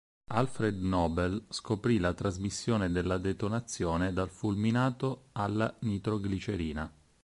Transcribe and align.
Alfred 0.31 0.81
Nobel 0.81 1.45
scoprì 1.49 1.99
la 1.99 2.15
trasmissione 2.15 2.89
della 2.91 3.19
detonazione 3.19 4.11
dal 4.11 4.31
fulminato 4.31 5.25
alla 5.33 5.71
nitroglicerina. 5.81 6.91